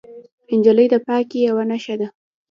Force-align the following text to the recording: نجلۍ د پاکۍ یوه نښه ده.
نجلۍ 0.57 0.87
د 0.93 0.95
پاکۍ 1.05 1.39
یوه 1.47 1.63
نښه 1.69 1.95
ده. 1.99 2.07